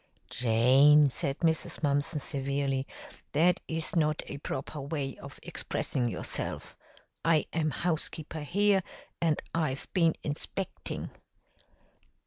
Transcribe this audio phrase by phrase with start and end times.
[0.31, 1.83] "Jane," said Mrs.
[1.83, 2.87] Mumpson severely,
[3.33, 6.75] "that is not a proper way of expressing yourself.
[7.23, 8.81] I am housekeeper here,
[9.21, 11.11] and I've been inspecting."